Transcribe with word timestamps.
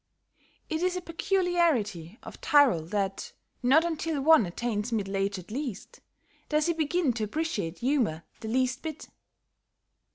It 0.67 0.81
is 0.81 0.95
a 0.97 1.01
peculiarity 1.01 2.17
of 2.23 2.41
Tyrol 2.41 2.85
that, 2.87 3.33
not 3.61 3.85
until 3.85 4.19
one 4.19 4.47
attains 4.47 4.91
middle 4.91 5.15
age 5.15 5.37
at 5.37 5.51
least, 5.51 5.99
does 6.49 6.65
he 6.65 6.73
begin 6.73 7.13
to 7.13 7.23
appreciate 7.25 7.77
humor 7.77 8.23
the 8.39 8.47
least 8.47 8.81
bit. 8.81 9.09